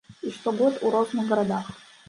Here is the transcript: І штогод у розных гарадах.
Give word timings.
І 0.29 0.31
штогод 0.37 0.79
у 0.87 0.93
розных 0.97 1.31
гарадах. 1.31 1.73